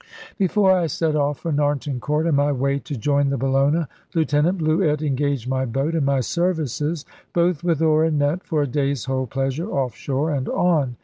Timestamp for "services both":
6.21-7.63